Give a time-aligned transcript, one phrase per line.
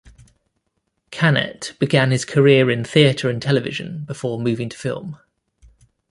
[1.11, 5.19] Canet began his career in theatre and television before moving to film.